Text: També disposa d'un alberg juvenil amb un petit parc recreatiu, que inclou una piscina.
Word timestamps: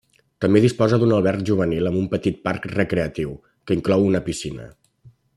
També 0.43 0.61
disposa 0.61 0.97
d'un 1.03 1.11
alberg 1.17 1.43
juvenil 1.49 1.89
amb 1.89 1.99
un 1.99 2.07
petit 2.13 2.39
parc 2.49 2.65
recreatiu, 2.71 3.35
que 3.69 3.77
inclou 3.81 4.07
una 4.13 4.23
piscina. 4.31 4.67